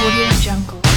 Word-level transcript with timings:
Audio 0.00 0.30
Jungle. 0.40 0.89